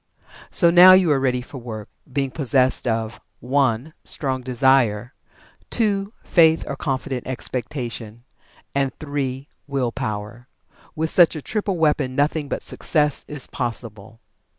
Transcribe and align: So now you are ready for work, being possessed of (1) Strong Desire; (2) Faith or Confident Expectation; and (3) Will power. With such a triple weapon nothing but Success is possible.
So 0.49 0.71
now 0.71 0.93
you 0.93 1.11
are 1.11 1.19
ready 1.19 1.43
for 1.43 1.59
work, 1.59 1.87
being 2.11 2.31
possessed 2.31 2.87
of 2.87 3.19
(1) 3.39 3.93
Strong 4.03 4.41
Desire; 4.41 5.13
(2) 5.69 6.11
Faith 6.23 6.63
or 6.65 6.75
Confident 6.75 7.27
Expectation; 7.27 8.23
and 8.73 8.91
(3) 8.99 9.47
Will 9.67 9.91
power. 9.91 10.47
With 10.95 11.11
such 11.11 11.35
a 11.35 11.41
triple 11.43 11.77
weapon 11.77 12.15
nothing 12.15 12.49
but 12.49 12.63
Success 12.63 13.25
is 13.27 13.45
possible. 13.45 14.19